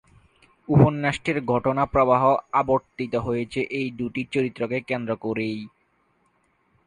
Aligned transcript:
উপন্যাসটির 0.69 1.37
ঘটনা 1.45 1.83
প্রবাহ 1.85 2.23
আবর্তিত 2.53 3.13
হয়েছে 3.17 3.59
এই 3.79 3.87
দু'টি 3.99 4.21
চরিত্রকে 4.33 4.77
কেন্দ্র 4.89 5.11
করেই। 5.15 5.59